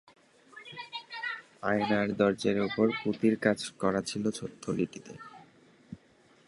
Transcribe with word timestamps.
আয়নার 1.63 2.07
দেরাজের 2.17 2.57
উপর 2.61 2.85
তার 2.87 2.99
পুঁতির 3.01 3.35
কাজ-করা 3.41 4.01
থলিটি 4.63 4.99
ছিল। 5.07 5.17